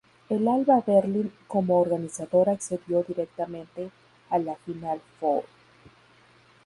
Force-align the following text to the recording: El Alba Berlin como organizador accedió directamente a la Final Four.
El 0.29 0.47
Alba 0.47 0.81
Berlin 0.81 1.31
como 1.47 1.79
organizador 1.79 2.49
accedió 2.49 3.03
directamente 3.03 3.91
a 4.31 4.39
la 4.39 4.55
Final 4.55 4.99
Four. 5.19 5.43